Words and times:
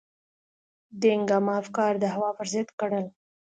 دینګ 1.01 1.29
عامه 1.33 1.53
افکار 1.61 1.93
د 1.99 2.05
هوا 2.13 2.29
پر 2.37 2.47
ضد 2.53 2.69
کړل. 2.79 3.05